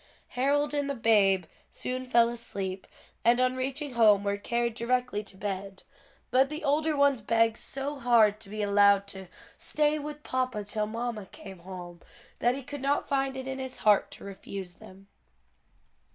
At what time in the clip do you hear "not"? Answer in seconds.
12.81-13.07